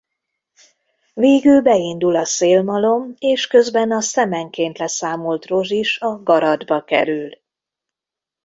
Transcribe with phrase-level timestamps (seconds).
[1.13, 7.29] Végül beindul a szélmalom és közben a szemenként leszámolt rozs is a garatba kerül.